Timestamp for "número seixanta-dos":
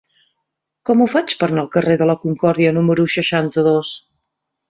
2.79-3.93